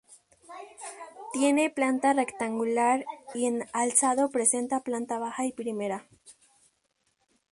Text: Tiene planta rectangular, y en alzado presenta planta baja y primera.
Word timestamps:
Tiene 1.31 1.69
planta 1.69 2.13
rectangular, 2.13 3.05
y 3.35 3.45
en 3.45 3.65
alzado 3.71 4.31
presenta 4.31 4.79
planta 4.79 5.19
baja 5.19 5.45
y 5.45 5.51
primera. 5.51 6.07